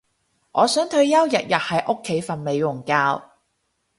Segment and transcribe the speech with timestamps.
[0.53, 2.93] 我想退休日日喺屋企瞓美容覺